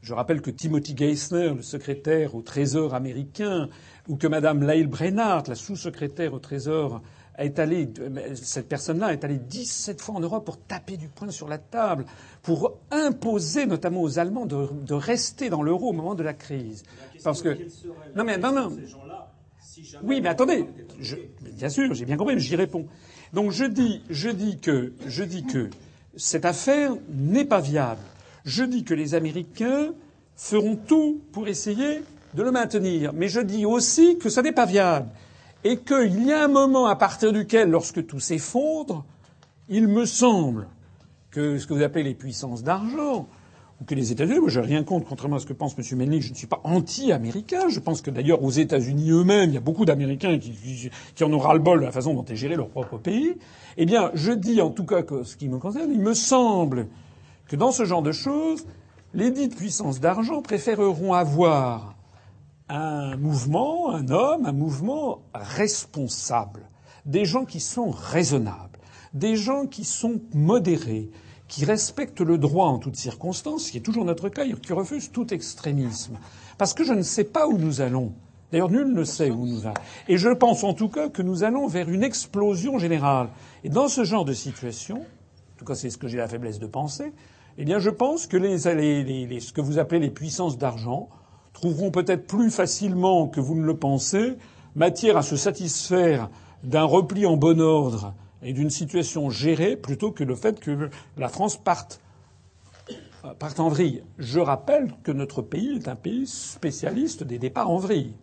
[0.00, 3.68] je rappelle que Timothy Geithner, le secrétaire au Trésor américain,
[4.08, 7.02] ou que Madame Lael Brennard, la sous-secrétaire au Trésor
[7.38, 7.88] est allé,
[8.34, 12.04] cette personne-là est allée 17 fois en Europe pour taper du poing sur la table,
[12.42, 16.82] pour imposer notamment aux Allemands de, de rester dans l'euro au moment de la crise.
[17.24, 17.56] Parce que
[18.14, 18.72] non mais non non.
[20.02, 20.66] Oui, mais attendez,
[21.00, 21.16] je,
[21.56, 22.86] bien sûr, j'ai bien compris, mais j'y réponds.
[23.32, 25.70] Donc je dis, je dis que, je dis que
[26.16, 28.02] cette affaire n'est pas viable.
[28.44, 29.94] Je dis que les Américains
[30.36, 32.02] feront tout pour essayer
[32.34, 35.08] de le maintenir, mais je dis aussi que ça n'est pas viable
[35.64, 39.04] et qu'il y a un moment à partir duquel, lorsque tout s'effondre,
[39.68, 40.66] Il me semble
[41.30, 43.26] que ce que vous appelez les puissances d'argent,
[43.80, 45.98] ou que les États-Unis, moi j'ai rien contre, contrairement à ce que pense M.
[45.98, 47.68] Melnik, je ne suis pas anti-américain.
[47.68, 51.38] Je pense que d'ailleurs aux États-Unis eux-mêmes, il y a beaucoup d'Américains qui, en ont
[51.38, 53.36] ras-le-bol de la façon dont est géré leur propre pays.
[53.76, 56.88] Eh bien, je dis en tout cas que ce qui me concerne, il me semble
[57.48, 58.66] que dans ce genre de choses,
[59.14, 61.94] les dites puissances d'argent préféreront avoir
[62.72, 66.62] un mouvement, un homme, un mouvement responsable,
[67.04, 68.78] des gens qui sont raisonnables,
[69.12, 71.10] des gens qui sont modérés,
[71.48, 75.12] qui respectent le droit en toutes circonstances, ce qui est toujours notre cas, qui refusent
[75.12, 76.16] tout extrémisme.
[76.56, 78.14] Parce que je ne sais pas où nous allons.
[78.50, 79.74] D'ailleurs, nul ne sait où nous allons.
[80.08, 83.28] Et je pense en tout cas que nous allons vers une explosion générale.
[83.64, 86.58] Et dans ce genre de situation, en tout cas c'est ce que j'ai la faiblesse
[86.58, 87.12] de penser,
[87.58, 91.10] eh bien je pense que les, les, les, ce que vous appelez les puissances d'argent
[91.52, 94.36] trouveront peut-être plus facilement que vous ne le pensez
[94.74, 96.30] matière à se satisfaire
[96.64, 101.28] d'un repli en bon ordre et d'une situation gérée plutôt que le fait que la
[101.28, 102.00] France parte,
[103.38, 104.02] parte en vrille.
[104.18, 108.14] Je rappelle que notre pays est un pays spécialiste des départs en vrille.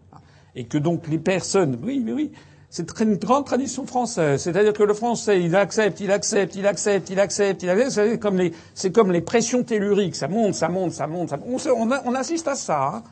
[0.56, 2.32] Et que donc les personnes, oui, oui, oui,
[2.70, 4.42] c'est une grande tradition française.
[4.42, 8.12] C'est-à-dire que le français, il accepte, il accepte, il accepte, il accepte, il accepte.
[8.12, 10.16] C'est comme les, c'est comme les pressions telluriques.
[10.16, 11.68] Ça monte, ça monte, ça monte, ça monte.
[11.76, 12.96] On, on, assiste à ça.
[12.96, 13.04] Hein.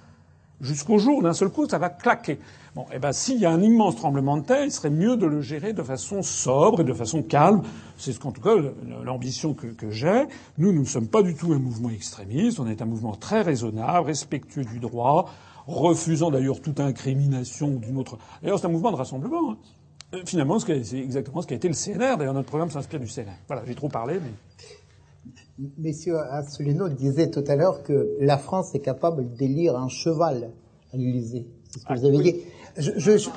[0.59, 2.39] Jusqu'au jour, d'un seul coup, ça va claquer.
[2.73, 5.27] Bon, eh ben, s'il y a un immense tremblement de terre, il serait mieux de
[5.27, 7.61] le gérer de façon sobre et de façon calme.
[7.97, 8.55] C'est ce qu'en tout cas
[9.03, 10.25] l'ambition que, que j'ai.
[10.57, 12.59] Nous, nous ne sommes pas du tout un mouvement extrémiste.
[12.59, 15.29] On est un mouvement très raisonnable, respectueux du droit,
[15.67, 18.17] refusant d'ailleurs toute incrimination d'une autre.
[18.41, 19.51] D'ailleurs, c'est un mouvement de rassemblement.
[19.51, 19.57] Hein.
[20.15, 22.17] Euh, finalement, c'est exactement ce qui a été le CNR.
[22.17, 23.33] D'ailleurs, notre programme s'inspire du CNR.
[23.47, 24.31] Voilà, j'ai trop parlé, mais.
[25.77, 30.51] Messieurs Asselineau disait tout à l'heure que la France est capable d'élire un cheval
[30.93, 31.47] à l'Élysée.
[31.71, 32.35] C'est ce que vous avez dit.
[32.77, 33.29] Je, je,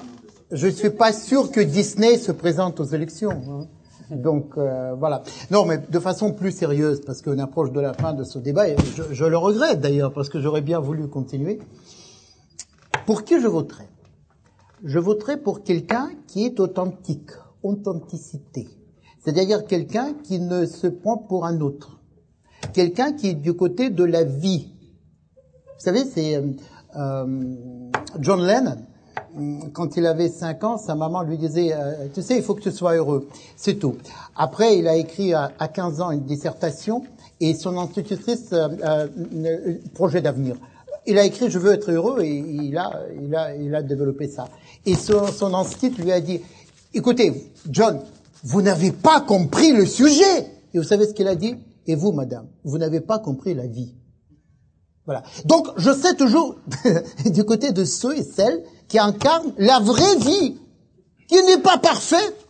[0.50, 3.30] je, suis pas sûr que Disney se présente aux élections.
[3.30, 3.68] Hein.
[4.14, 5.22] Donc euh, voilà.
[5.50, 8.68] Non, mais de façon plus sérieuse, parce qu'on approche de la fin de ce débat,
[8.68, 11.59] et je, je le regrette d'ailleurs, parce que j'aurais bien voulu continuer.
[13.06, 13.85] Pour qui je voterai?
[14.85, 17.30] Je voterai pour quelqu'un qui est authentique,
[17.62, 18.68] authenticité.
[19.24, 22.00] C'est-à-dire quelqu'un qui ne se prend pour un autre.
[22.73, 24.68] Quelqu'un qui est du côté de la vie.
[25.79, 26.42] Vous savez, c'est euh,
[26.96, 27.27] euh
[28.18, 28.77] John Lennon.
[29.73, 32.62] Quand il avait 5 ans, sa maman lui disait euh, Tu sais, il faut que
[32.62, 33.29] tu sois heureux.
[33.57, 33.96] C'est tout.
[34.37, 37.05] Après, il a écrit à, 15 ans une dissertation
[37.40, 40.57] et son institutrice, euh, euh, projet d'avenir
[41.07, 44.29] il a écrit je veux être heureux et il a, il a, il a développé
[44.29, 44.49] ça.
[44.87, 46.40] Et son, son institut lui a dit,
[46.94, 48.01] écoutez, John,
[48.44, 50.46] vous n'avez pas compris le sujet.
[50.73, 51.57] Et vous savez ce qu'il a dit?
[51.90, 53.96] Et vous, madame, vous n'avez pas compris la vie.
[55.07, 55.24] Voilà.
[55.44, 56.55] Donc, je sais toujours
[57.26, 60.57] du côté de ceux et celles qui incarnent la vraie vie,
[61.26, 62.46] qui n'est pas parfaite.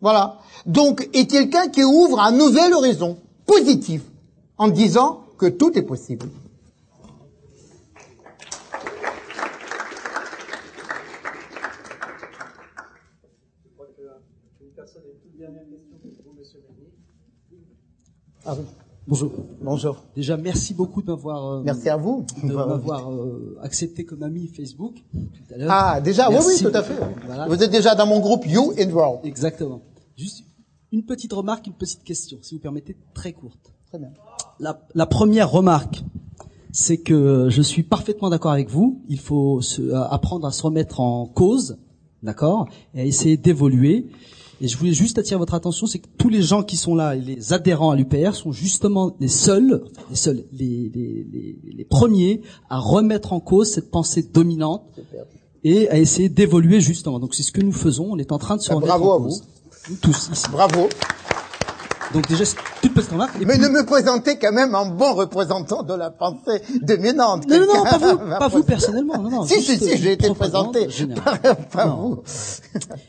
[0.00, 0.38] Voilà.
[0.64, 4.00] Donc, et quelqu'un qui ouvre un nouvel horizon positif
[4.56, 6.30] en disant que tout est possible.
[18.44, 18.56] Ah
[19.06, 19.32] Bonjour.
[19.60, 20.04] Bonjour.
[20.16, 21.46] Déjà, merci beaucoup de m'avoir.
[21.46, 22.24] Euh, merci à vous.
[22.42, 25.68] De m'avoir euh, accepté comme ami Facebook tout à l'heure.
[25.70, 26.94] Ah, déjà, oui, oui, tout à fait.
[27.48, 29.20] Vous êtes déjà dans mon groupe You and World.
[29.24, 29.82] Exactement.
[30.16, 30.44] Juste
[30.92, 33.72] une petite remarque, une petite question, si vous permettez, très courte.
[33.88, 34.10] Très bien.
[34.60, 36.04] La, la première remarque,
[36.72, 39.02] c'est que je suis parfaitement d'accord avec vous.
[39.08, 41.78] Il faut se, euh, apprendre à se remettre en cause,
[42.22, 44.06] d'accord, et à essayer d'évoluer.
[44.60, 47.14] Et je voulais juste attirer votre attention, c'est que tous les gens qui sont là,
[47.14, 52.42] les adhérents à l'UPR, sont justement les seuls, les seuls, les, les, les, les, premiers
[52.70, 54.84] à remettre en cause cette pensée dominante
[55.64, 57.18] et à essayer d'évoluer justement.
[57.18, 58.08] Donc c'est ce que nous faisons.
[58.10, 59.44] On est en train de se remettre en cause.
[59.90, 60.44] Nous tous ici.
[60.52, 60.88] Bravo.
[62.12, 62.44] Donc déjà,
[62.82, 63.34] toute petite remarque.
[63.46, 67.48] Mais ne me présentez quand même un bon représentant de la pensée dominante.
[67.48, 69.18] Non, non, non, pas vous, pas vous personnellement.
[69.18, 70.88] Non, non, si, si, si, j'ai été présenté
[71.70, 72.22] par, vous.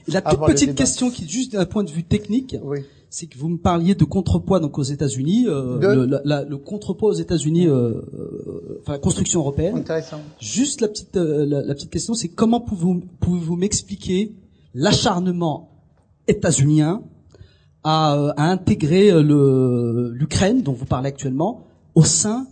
[0.07, 2.79] La toute petite question qui, juste d'un point de vue technique, oui.
[3.09, 7.09] c'est que vous me parliez de contrepoids donc aux États-Unis, euh, le, la, le, contrepoids
[7.09, 9.77] aux États-Unis, euh, euh, enfin la construction européenne.
[9.77, 10.21] Intéressant.
[10.39, 14.33] Juste la petite, euh, la, la, petite question, c'est comment pouvez-vous pouvez m'expliquer
[14.73, 15.69] l'acharnement
[16.27, 17.03] états-unien
[17.83, 21.65] à, euh, à intégrer euh, l'Ukraine, dont vous parlez actuellement,
[21.95, 22.47] au sein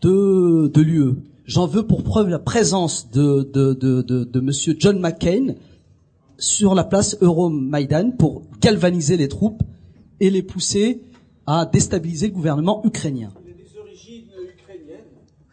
[0.00, 1.14] de, de l'UE.
[1.44, 5.54] J'en veux pour preuve la présence de, de, de, de, de Monsieur John McCain
[6.38, 9.62] sur la place Euromaidan pour galvaniser les troupes
[10.20, 11.02] et les pousser
[11.46, 13.30] à déstabiliser le gouvernement ukrainien.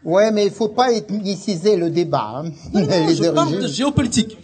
[0.04, 2.44] Ouais, mais il faut pas ethniciser le débat.
[2.44, 2.52] Hein.
[2.74, 4.38] Non, non, je parle de géopolitique.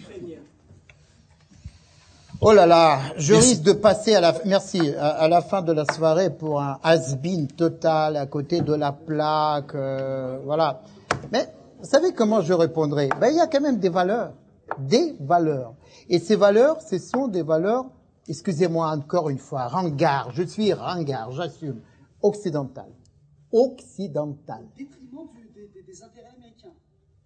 [2.41, 5.73] Oh là là, je risque de passer à la merci à, à la fin de
[5.73, 10.81] la soirée pour un has-been total à côté de la plaque, euh, voilà.
[11.33, 11.49] Mais
[11.79, 13.09] vous savez comment je répondrai?
[13.19, 14.31] Ben il y a quand même des valeurs,
[14.77, 15.73] des valeurs.
[16.07, 17.87] Et ces valeurs, ce sont des valeurs,
[18.29, 20.31] excusez-moi encore une fois, ringard.
[20.31, 21.81] Je suis ringard, j'assume,
[22.21, 22.87] occidental,
[23.51, 24.63] occidental.
[24.77, 25.27] Détriment
[25.85, 26.71] des intérêts américains.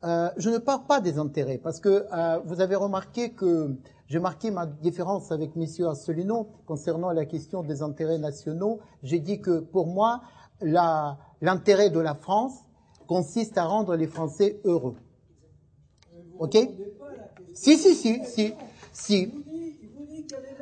[0.04, 3.70] Euh, je ne parle pas des intérêts parce que euh, vous avez remarqué que
[4.08, 8.80] j'ai marqué ma différence avec Monsieur Asselineau concernant la question des intérêts nationaux.
[9.02, 10.22] J'ai dit que pour moi,
[11.42, 12.54] l'intérêt de la France
[13.08, 14.96] consiste à rendre les Français heureux.
[16.39, 16.58] Ok?
[17.54, 18.54] Si, si, si, si,
[18.92, 19.32] si.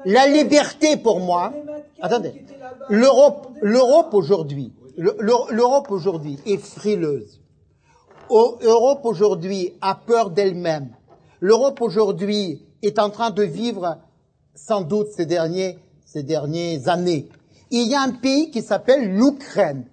[0.06, 1.52] La liberté pour moi.
[2.00, 2.46] Attendez.
[2.90, 7.41] L'Europe, aujourd'hui, le- le- l'Europe aujourd'hui est frileuse.
[8.32, 10.90] L'Europe aujourd'hui a peur d'elle-même.
[11.42, 13.98] L'Europe aujourd'hui est en train de vivre,
[14.56, 17.28] sans doute ces derniers, ces dernières années.
[17.72, 19.86] Il y a un pays qui s'appelle l'Ukraine,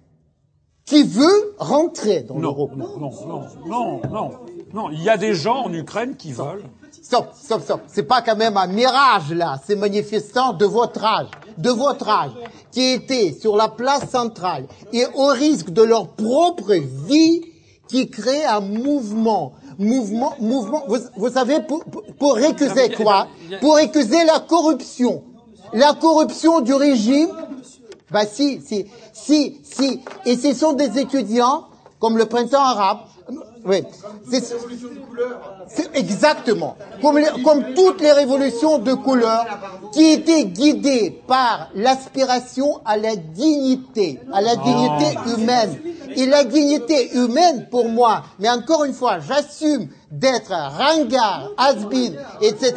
[0.85, 2.71] qui veut rentrer dans l'Europe.
[2.77, 4.31] non, non, non, non, non,
[4.73, 4.89] non.
[4.91, 6.63] Il y a des gens en Ukraine qui veulent.
[6.91, 7.81] Stop, stop, stop.
[7.87, 12.31] C'est pas quand même un mirage, là, ces manifestants de votre âge, de votre âge,
[12.71, 17.41] qui étaient sur la place centrale et au risque de leur propre vie,
[17.89, 23.27] qui créent un mouvement, mouvement, mouvement, vous, vous savez, pour, pour- pour récuser quoi?
[23.59, 25.23] Pour récuser la corruption.
[25.73, 27.29] La corruption du régime,
[28.11, 29.99] bah si, si, si, si.
[30.25, 31.65] Et ce sont des étudiants,
[31.99, 32.99] comme le printemps arabe.
[33.65, 33.83] Oui.
[34.31, 34.43] C'est
[35.67, 36.77] c'est exactement.
[37.01, 39.45] Comme, les- comme toutes les révolutions de couleur
[39.91, 45.79] qui étaient guidées par l'aspiration à la dignité, à la dignité humaine.
[46.15, 52.73] Et la dignité humaine, pour moi, mais encore une fois, j'assume d'être ringard, has-been, etc.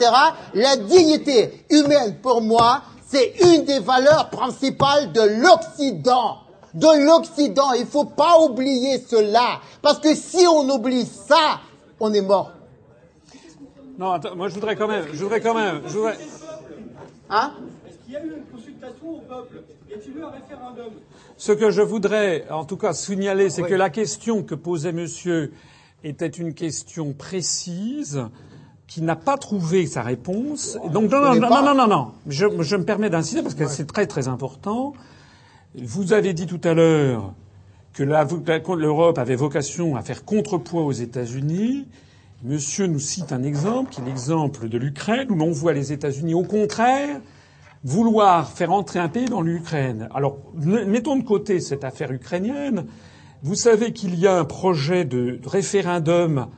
[0.55, 6.39] La dignité humaine, pour moi, c'est une des valeurs principales de l'Occident.
[6.75, 7.73] De l'Occident.
[7.73, 9.61] Il faut pas oublier cela.
[9.83, 11.61] Parce que si on oublie ça,
[12.01, 12.53] on est mort.
[13.99, 16.17] Non, attends, moi je voudrais quand même, je voudrais quand même, je voudrais.
[17.29, 17.53] Hein?
[18.09, 19.63] Il y a eu une consultation au peuple?
[19.91, 20.93] Y a-t-il eu un référendum?
[21.37, 25.53] Ce que je voudrais, en tout cas, signaler, c'est que la question que posait Monsieur
[26.05, 28.25] était une question précise
[28.87, 30.79] qui n'a pas trouvé sa réponse.
[30.91, 32.13] Donc non, non, non, non, non, non.
[32.27, 34.95] Je, je me permets d'insister parce que c'est très très important.
[35.75, 37.33] Vous avez dit tout à l'heure
[37.95, 41.89] que l'Europe avait vocation à faire contrepoids aux États-Unis.
[42.45, 46.35] Monsieur nous cite un exemple, qui est l'exemple de l'Ukraine, où l'on voit les États-Unis,
[46.35, 47.23] au contraire,
[47.85, 50.11] vouloir faire entrer un pays dans l'Ukraine.
[50.15, 52.85] Alors, mettons de côté cette affaire ukrainienne.
[53.43, 56.49] Vous savez qu'il y a un projet de référendum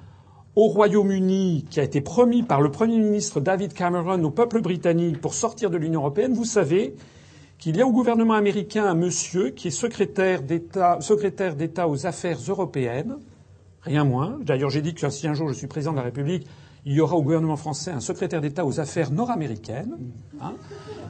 [0.56, 5.20] au Royaume-Uni qui a été promis par le Premier ministre David Cameron au peuple britannique
[5.20, 6.34] pour sortir de l'Union européenne.
[6.34, 6.96] Vous savez
[7.58, 13.16] qu'il y a au gouvernement américain un monsieur qui est secrétaire d'État, aux affaires européennes,
[13.82, 14.38] rien moins.
[14.42, 16.46] D'ailleurs, j'ai dit que si un jour je suis président de la République,
[16.86, 19.96] il y aura au gouvernement français un secrétaire d'État aux affaires nord-américaines.
[20.42, 20.52] Hein?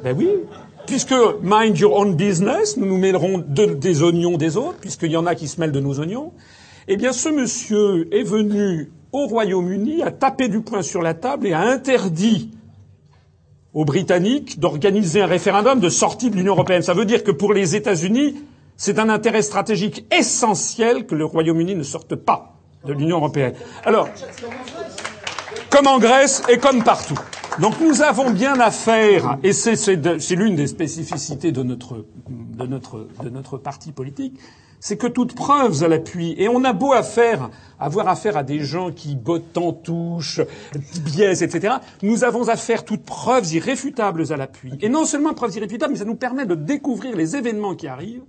[0.04, 0.28] Ben oui,
[0.86, 5.16] puisque mind your own business, nous nous mêlerons de- des oignons des autres, puisqu'il y
[5.16, 6.32] en a qui se mêlent de nos oignons.
[6.86, 11.46] Eh bien, ce monsieur est venu au Royaume-Uni, a tapé du poing sur la table
[11.48, 12.50] et a interdit
[13.74, 16.82] aux Britanniques d'organiser un référendum de sortie de l'Union européenne.
[16.82, 18.36] Ça veut dire que pour les États-Unis,
[18.76, 23.54] c'est un intérêt stratégique essentiel que le Royaume-Uni ne sorte pas de l'Union européenne.
[23.84, 24.08] Alors,
[25.70, 27.18] comme en Grèce et comme partout.
[27.60, 33.28] Donc nous avons bien affaire, et c'est l'une des spécificités de notre, de, notre, de
[33.30, 34.38] notre parti politique,
[34.84, 37.48] c'est que toute preuve à l'appui, et on a beau affaire,
[37.80, 40.42] avoir affaire à des gens qui bottent en touche,
[41.06, 44.74] biaisent, etc., nous avons affaire toutes preuves irréfutables à l'appui.
[44.82, 48.24] Et non seulement preuves irréfutables, mais ça nous permet de découvrir les événements qui arrivent.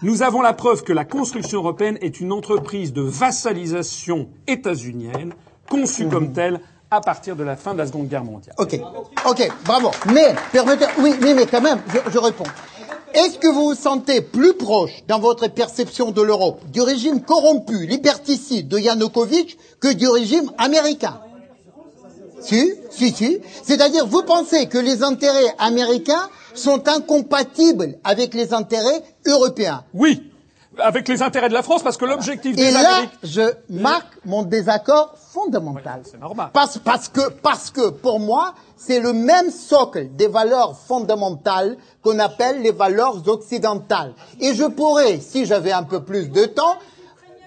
[0.00, 5.34] Nous avons la preuve que la construction européenne est une entreprise de vassalisation états-unienne,
[5.68, 8.54] conçue comme telle à partir de la fin de la Seconde Guerre mondiale.
[8.58, 8.80] Ok,
[9.26, 9.90] ok, bravo.
[10.06, 12.44] Mais, permettez, oui, oui, mais quand même, je, je réponds.
[13.14, 17.86] Est-ce que vous vous sentez plus proche, dans votre perception de l'Europe, du régime corrompu,
[17.86, 21.20] liberticide de Yanukovych que du régime américain?
[22.40, 23.38] Si, si, si.
[23.62, 29.84] C'est-à-dire, vous pensez que les intérêts américains sont incompatibles avec les intérêts européens?
[29.94, 30.30] Oui,
[30.78, 34.42] avec les intérêts de la France, parce que l'objectif des Et là, je marque mon
[34.42, 36.02] désaccord fondamental.
[36.04, 36.50] c'est normal.
[36.52, 42.18] Parce, parce que, parce que, pour moi, c'est le même socle des valeurs fondamentales qu'on
[42.18, 44.14] appelle les valeurs occidentales.
[44.40, 46.76] Et je pourrais, si j'avais un peu plus de temps,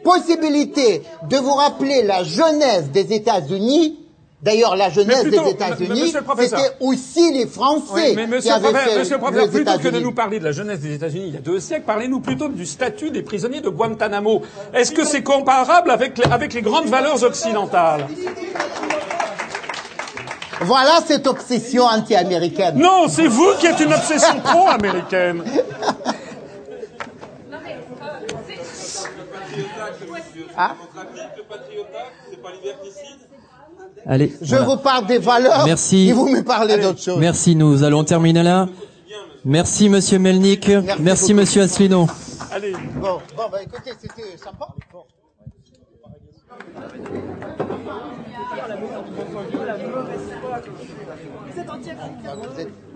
[0.04, 4.07] possibilité de vous rappeler la jeunesse des États-Unis
[4.40, 6.60] D'ailleurs, la jeunesse plutôt, des États-Unis, monsieur le professeur.
[6.60, 9.46] c'était aussi les Français Oui, mais qui monsieur le avaient professeur, fait monsieur le professeur,
[9.46, 11.60] les plutôt que de nous parler de la jeunesse des États-Unis il y a deux
[11.60, 14.44] siècles, parlez-nous plutôt du statut des prisonniers de Guantanamo.
[14.76, 18.06] Est-ce que c'est comparable avec les, avec les grandes valeurs occidentales?
[20.62, 22.78] Voilà cette obsession anti-américaine.
[22.78, 25.44] Non, c'est vous qui êtes une obsession pro-américaine.
[34.06, 34.34] Allez.
[34.42, 34.66] Je voilà.
[34.66, 36.10] vous parle des valeurs Merci.
[36.10, 37.20] et vous me parlez d'autre chose.
[37.20, 38.68] Merci, nous allons terminer là.
[39.44, 40.70] Merci Monsieur Melnik.
[41.00, 41.42] Merci, beaucoup.
[41.42, 42.08] Monsieur Asselineau.
[42.52, 42.74] Allez.
[42.96, 44.68] Bon, bon bah écoutez, c'était sympa.
[44.92, 45.04] Bon.
[52.54, 52.87] Vous êtes